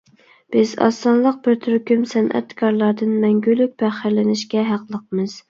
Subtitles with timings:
[0.53, 5.39] بىز ئاز سانلىق بىر تۈركۈم سەنئەتكارلاردىن مەڭگۈلۈك پەخىرلىنىشكە ھەقلىقمىز.